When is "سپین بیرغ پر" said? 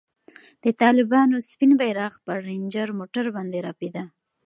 1.49-2.37